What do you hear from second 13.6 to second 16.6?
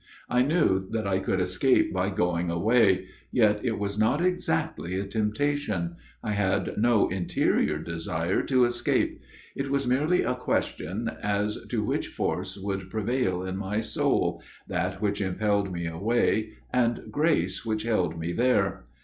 soul that which impelled me away,